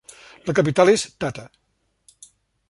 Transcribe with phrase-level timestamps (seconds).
[0.51, 1.47] La capital és Tata.